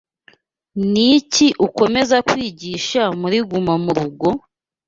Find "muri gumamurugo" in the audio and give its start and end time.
3.19-4.27